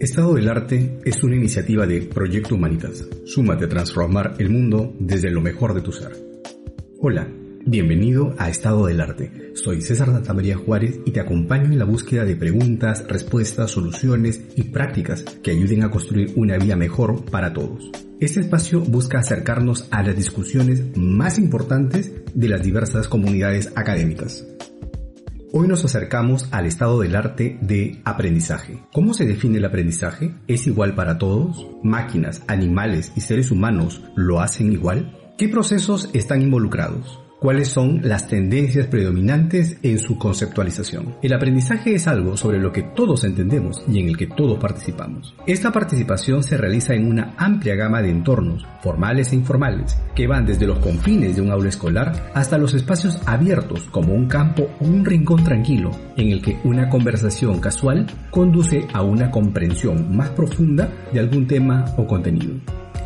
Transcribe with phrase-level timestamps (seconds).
[0.00, 3.04] Estado del Arte es una iniciativa de Proyecto Humanitas.
[3.24, 6.12] Súmate a transformar el mundo desde lo mejor de tu ser.
[7.00, 7.26] Hola,
[7.66, 9.50] bienvenido a Estado del Arte.
[9.54, 14.62] Soy César María Juárez y te acompaño en la búsqueda de preguntas, respuestas, soluciones y
[14.62, 17.90] prácticas que ayuden a construir una vida mejor para todos.
[18.20, 24.46] Este espacio busca acercarnos a las discusiones más importantes de las diversas comunidades académicas.
[25.50, 28.82] Hoy nos acercamos al estado del arte de aprendizaje.
[28.92, 30.34] ¿Cómo se define el aprendizaje?
[30.46, 31.66] ¿Es igual para todos?
[31.82, 35.16] ¿Máquinas, animales y seres humanos lo hacen igual?
[35.38, 37.18] ¿Qué procesos están involucrados?
[37.40, 41.16] Cuáles son las tendencias predominantes en su conceptualización.
[41.22, 45.34] El aprendizaje es algo sobre lo que todos entendemos y en el que todos participamos.
[45.46, 50.46] Esta participación se realiza en una amplia gama de entornos, formales e informales, que van
[50.46, 54.84] desde los confines de un aula escolar hasta los espacios abiertos como un campo o
[54.84, 60.90] un rincón tranquilo en el que una conversación casual conduce a una comprensión más profunda
[61.12, 62.54] de algún tema o contenido.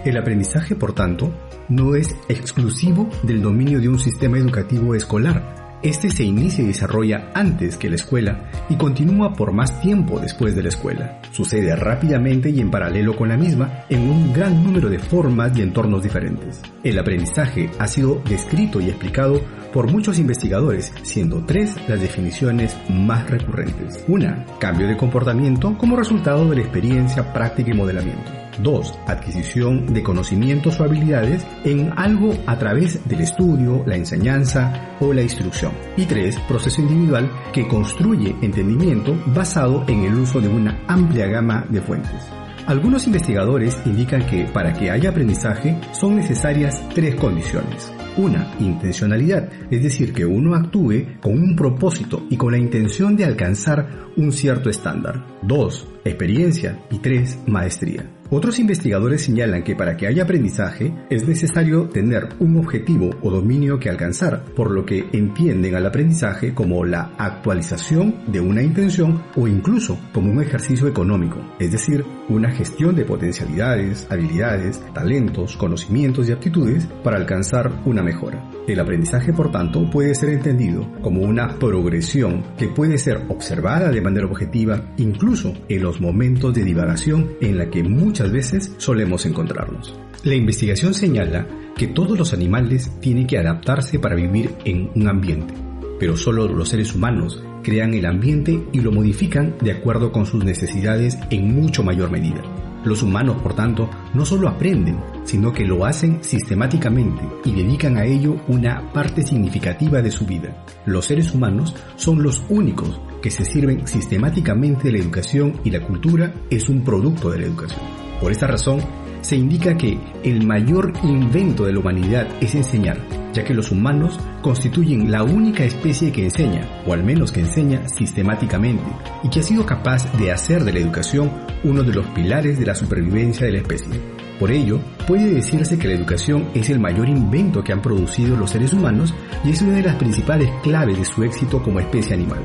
[0.05, 1.33] El aprendizaje, por tanto,
[1.73, 5.81] no es exclusivo del dominio de un sistema educativo escolar.
[5.83, 10.55] Este se inicia y desarrolla antes que la escuela y continúa por más tiempo después
[10.55, 11.21] de la escuela.
[11.33, 15.63] Sucede rápidamente y en paralelo con la misma en un gran número de formas y
[15.63, 16.61] entornos diferentes.
[16.85, 19.41] El aprendizaje ha sido descrito y explicado
[19.73, 24.05] por muchos investigadores, siendo tres las definiciones más recurrentes.
[24.07, 28.42] Una, cambio de comportamiento como resultado de la experiencia, práctica y modelamiento.
[28.61, 28.99] 2.
[29.07, 35.23] Adquisición de conocimientos o habilidades en algo a través del estudio, la enseñanza o la
[35.23, 35.73] instrucción.
[35.97, 36.39] Y 3.
[36.49, 42.33] Proceso individual que construye entendimiento basado en el uso de una amplia gama de fuentes.
[42.67, 47.93] Algunos investigadores indican que para que haya aprendizaje son necesarias tres condiciones.
[48.17, 53.25] Una, intencionalidad, es decir, que uno actúe con un propósito y con la intención de
[53.25, 55.25] alcanzar un cierto estándar.
[55.43, 56.79] Dos, experiencia.
[56.91, 58.07] Y tres, maestría.
[58.35, 63.79] Otros investigadores señalan que para que haya aprendizaje es necesario tener un objetivo o dominio
[63.79, 69.47] que alcanzar, por lo que entienden al aprendizaje como la actualización de una intención o
[69.47, 76.33] incluso como un ejercicio económico, es decir, una gestión de potencialidades, habilidades, talentos, conocimientos y
[76.33, 78.51] aptitudes para alcanzar una mejora.
[78.67, 84.01] El aprendizaje, por tanto, puede ser entendido como una progresión que puede ser observada de
[84.01, 89.99] manera objetiva incluso en los momentos de divagación en la que muchas veces solemos encontrarnos.
[90.25, 95.55] La investigación señala que todos los animales tienen que adaptarse para vivir en un ambiente,
[95.99, 100.45] pero solo los seres humanos crean el ambiente y lo modifican de acuerdo con sus
[100.45, 102.43] necesidades en mucho mayor medida.
[102.85, 108.05] Los humanos, por tanto, no solo aprenden, sino que lo hacen sistemáticamente y dedican a
[108.05, 110.65] ello una parte significativa de su vida.
[110.85, 115.87] Los seres humanos son los únicos que se sirven sistemáticamente de la educación y la
[115.87, 117.81] cultura es un producto de la educación.
[118.21, 118.81] Por esta razón,
[119.21, 122.99] se indica que el mayor invento de la humanidad es enseñar,
[123.33, 127.89] ya que los humanos constituyen la única especie que enseña, o al menos que enseña
[127.89, 128.85] sistemáticamente,
[129.23, 131.31] y que ha sido capaz de hacer de la educación
[131.65, 134.01] uno de los pilares de la supervivencia de la especie.
[134.39, 138.51] Por ello, puede decirse que la educación es el mayor invento que han producido los
[138.51, 142.41] seres humanos y es una de las principales claves de su éxito como especie animal.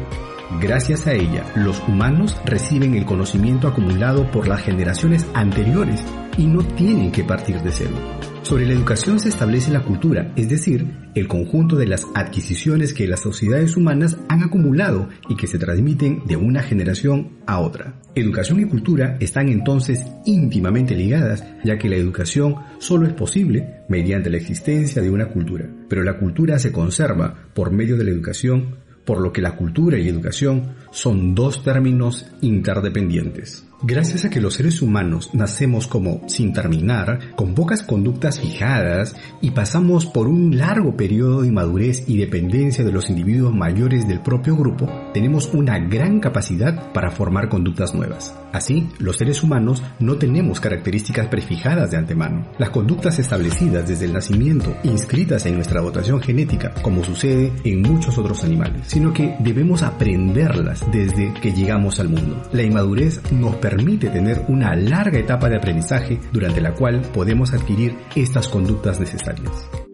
[0.62, 6.06] Gracias a ella, los humanos reciben el conocimiento acumulado por las generaciones anteriores
[6.38, 8.37] y no tienen que partir de cero.
[8.48, 13.06] Sobre la educación se establece la cultura, es decir, el conjunto de las adquisiciones que
[13.06, 18.00] las sociedades humanas han acumulado y que se transmiten de una generación a otra.
[18.16, 24.30] Educación y cultura están entonces íntimamente ligadas, ya que la educación solo es posible mediante
[24.30, 28.78] la existencia de una cultura, pero la cultura se conserva por medio de la educación
[29.08, 33.64] por lo que la cultura y educación son dos términos interdependientes.
[33.84, 39.52] Gracias a que los seres humanos nacemos como sin terminar, con pocas conductas fijadas y
[39.52, 44.56] pasamos por un largo periodo de inmadurez y dependencia de los individuos mayores del propio
[44.56, 48.36] grupo, tenemos una gran capacidad para formar conductas nuevas.
[48.52, 52.48] Así, los seres humanos no tenemos características prefijadas de antemano.
[52.58, 58.18] Las conductas establecidas desde el nacimiento, inscritas en nuestra dotación genética, como sucede en muchos
[58.18, 62.42] otros animales, sino que debemos aprenderlas desde que llegamos al mundo.
[62.52, 67.96] La inmadurez nos permite tener una larga etapa de aprendizaje durante la cual podemos adquirir
[68.16, 69.87] estas conductas necesarias.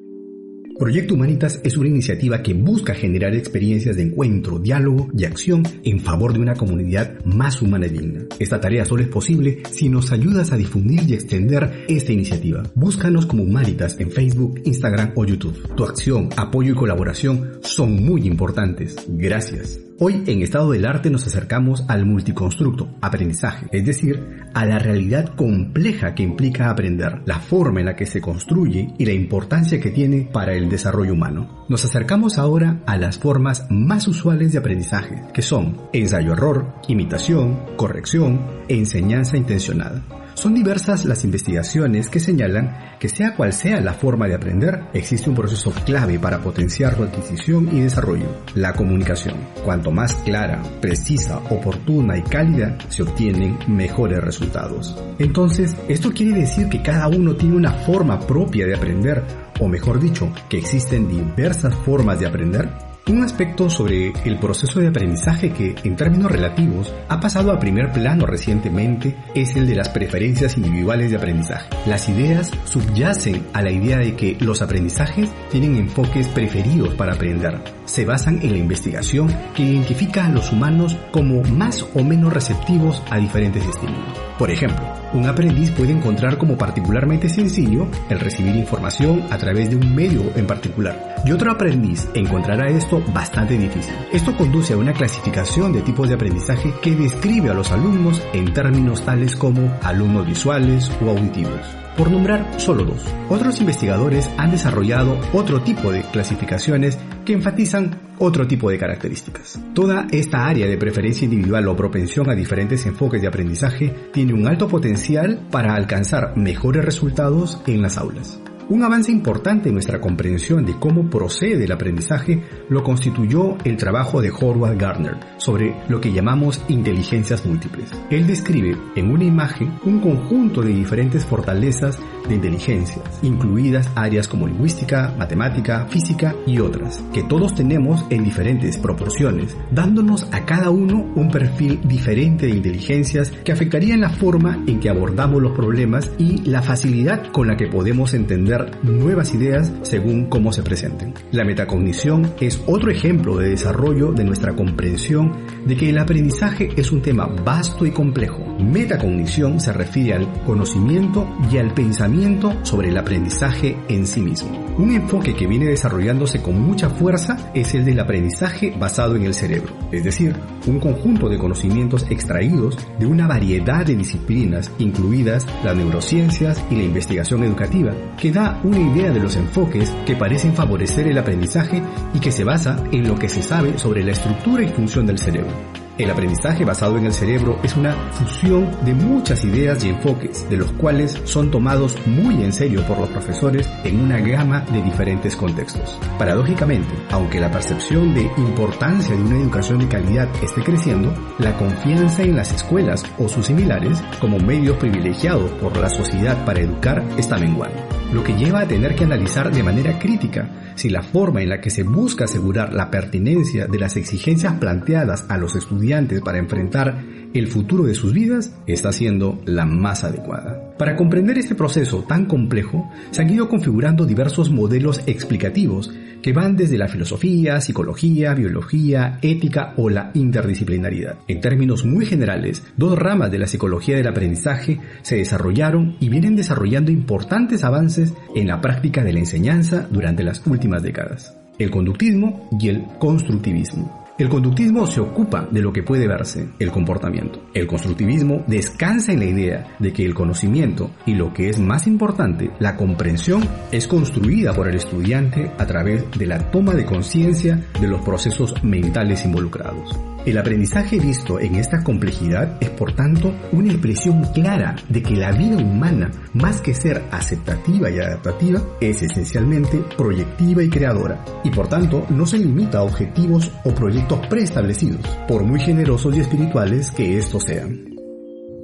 [0.78, 6.00] Proyecto Humanitas es una iniciativa que busca generar experiencias de encuentro, diálogo y acción en
[6.00, 8.26] favor de una comunidad más humana y digna.
[8.40, 12.64] Esta tarea solo es posible si nos ayudas a difundir y extender esta iniciativa.
[12.74, 15.76] Búscanos como Humanitas en Facebook, Instagram o YouTube.
[15.76, 18.96] Tu acción, apoyo y colaboración son muy importantes.
[19.08, 19.80] Gracias.
[20.00, 25.36] Hoy en Estado del Arte nos acercamos al multiconstructo, aprendizaje, es decir, a la realidad
[25.36, 29.92] compleja que implica aprender, la forma en la que se construye y la importancia que
[29.92, 31.66] tiene para el desarrollo humano.
[31.70, 38.42] Nos acercamos ahora a las formas más usuales de aprendizaje, que son ensayo-error, imitación, corrección
[38.68, 40.04] enseñanza intencionada.
[40.34, 45.30] Son diversas las investigaciones que señalan que sea cual sea la forma de aprender, existe
[45.30, 49.36] un proceso clave para potenciar su adquisición y desarrollo, la comunicación.
[49.64, 54.98] Cuanto más clara, precisa, oportuna y cálida, se obtienen mejores resultados.
[55.20, 59.24] Entonces, ¿esto quiere decir que cada uno tiene una forma propia de aprender?
[59.60, 62.93] O mejor dicho, que existen diversas formas de aprender?
[63.06, 67.92] Un aspecto sobre el proceso de aprendizaje que, en términos relativos, ha pasado a primer
[67.92, 71.68] plano recientemente es el de las preferencias individuales de aprendizaje.
[71.86, 77.62] Las ideas subyacen a la idea de que los aprendizajes tienen enfoques preferidos para aprender.
[77.84, 83.04] Se basan en la investigación que identifica a los humanos como más o menos receptivos
[83.10, 84.18] a diferentes estímulos.
[84.40, 89.76] Por ejemplo, un aprendiz puede encontrar como particularmente sencillo el recibir información a través de
[89.76, 93.94] un medio en particular, y otro aprendiz encontrará esto bastante difícil.
[94.12, 98.54] Esto conduce a una clasificación de tipos de aprendizaje que describe a los alumnos en
[98.54, 103.04] términos tales como alumnos visuales o auditivos por nombrar solo dos.
[103.30, 109.60] Otros investigadores han desarrollado otro tipo de clasificaciones que enfatizan otro tipo de características.
[109.74, 114.48] Toda esta área de preferencia individual o propensión a diferentes enfoques de aprendizaje tiene un
[114.48, 118.40] alto potencial para alcanzar mejores resultados en las aulas.
[118.70, 124.22] Un avance importante en nuestra comprensión de cómo procede el aprendizaje lo constituyó el trabajo
[124.22, 127.92] de Howard Gardner sobre lo que llamamos inteligencias múltiples.
[128.10, 134.48] Él describe en una imagen un conjunto de diferentes fortalezas de inteligencias, incluidas áreas como
[134.48, 141.06] lingüística, matemática, física y otras, que todos tenemos en diferentes proporciones, dándonos a cada uno
[141.16, 146.38] un perfil diferente de inteligencias que afectarían la forma en que abordamos los problemas y
[146.50, 148.53] la facilidad con la que podemos entender
[148.84, 151.14] nuevas ideas según cómo se presenten.
[151.32, 155.32] La metacognición es otro ejemplo de desarrollo de nuestra comprensión
[155.66, 158.40] de que el aprendizaje es un tema vasto y complejo.
[158.60, 164.64] Metacognición se refiere al conocimiento y al pensamiento sobre el aprendizaje en sí mismo.
[164.78, 169.36] Un enfoque que viene desarrollándose con mucha fuerza es el del aprendizaje basado en el
[169.36, 170.36] cerebro, es decir,
[170.66, 176.84] un conjunto de conocimientos extraídos de una variedad de disciplinas, incluidas las neurociencias y la
[176.84, 181.82] investigación educativa, que da una idea de los enfoques que parecen favorecer el aprendizaje
[182.14, 185.20] y que se basa en lo que se sabe sobre la estructura y función del
[185.20, 185.54] cerebro.
[185.96, 190.58] El aprendizaje basado en el cerebro es una fusión de muchas ideas y enfoques, de
[190.58, 195.36] los cuales son tomados muy en serio por los profesores en una gama de diferentes
[195.36, 196.00] contextos.
[196.18, 202.24] Paradójicamente, aunque la percepción de importancia de una educación de calidad esté creciendo, la confianza
[202.24, 207.38] en las escuelas o sus similares como medios privilegiados por la sociedad para educar está
[207.38, 211.50] menguando lo que lleva a tener que analizar de manera crítica si la forma en
[211.50, 216.38] la que se busca asegurar la pertinencia de las exigencias planteadas a los estudiantes para
[216.38, 217.04] enfrentar
[217.34, 220.76] el futuro de sus vidas está siendo la más adecuada.
[220.78, 225.92] Para comprender este proceso tan complejo, se han ido configurando diversos modelos explicativos
[226.24, 231.18] que van desde la filosofía, psicología, biología, ética o la interdisciplinaridad.
[231.28, 236.36] En términos muy generales, dos ramas de la psicología del aprendizaje se desarrollaron y vienen
[236.36, 238.03] desarrollando importantes avances
[238.36, 241.38] en la práctica de la enseñanza durante las últimas décadas.
[241.60, 244.04] El conductismo y el constructivismo.
[244.20, 247.42] El conductismo se ocupa de lo que puede verse, el comportamiento.
[247.56, 251.88] El constructivismo descansa en la idea de que el conocimiento y lo que es más
[251.88, 257.66] importante, la comprensión, es construida por el estudiante a través de la toma de conciencia
[257.82, 259.98] de los procesos mentales involucrados.
[260.26, 265.34] El aprendizaje visto en esta complejidad es por tanto una expresión clara de que la
[265.34, 271.68] vida humana, más que ser aceptativa y adaptativa, es esencialmente proyectiva y creadora, y por
[271.68, 277.18] tanto no se limita a objetivos o proyectos preestablecidos, por muy generosos y espirituales que
[277.18, 277.94] estos sean.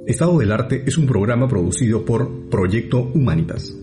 [0.06, 3.76] Estado del Arte es un programa producido por Proyecto Humanitas.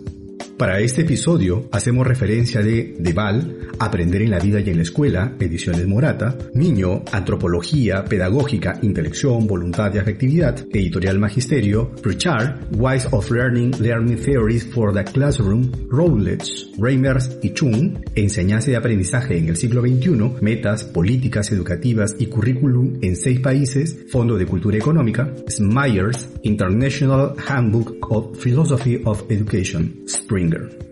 [0.57, 5.35] Para este episodio hacemos referencia de Deval, Aprender en la vida y en la escuela,
[5.39, 13.71] ediciones Morata, Niño, Antropología, Pedagógica, Intelección, Voluntad y Afectividad, editorial Magisterio, Richard, Wise of Learning,
[13.79, 19.81] Learning Theories for the Classroom, Rowledge, Reimers y Chung, Enseñanza y Aprendizaje en el siglo
[19.81, 27.35] XXI, Metas, Políticas Educativas y Currículum en seis países, Fondo de Cultura Económica, Smyers, International
[27.47, 30.46] Handbook of Philosophy of Education, Spring.
[30.47, 30.86] anger.